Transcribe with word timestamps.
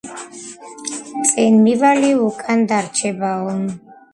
წინ 1.31 1.61
მივალი 1.67 2.11
უკანდარჩებაო 2.29 3.57